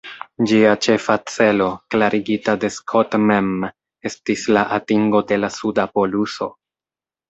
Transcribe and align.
Ĝia 0.51 0.69
ĉefa 0.85 1.17
celo, 1.31 1.67
klarigita 1.95 2.57
de 2.65 2.73
Scott 2.79 3.19
mem, 3.29 3.55
estis 4.13 4.49
la 4.59 4.67
atingo 4.83 5.27
de 5.35 5.43
la 5.47 5.57
suda 5.63 5.91
poluso. 5.97 6.55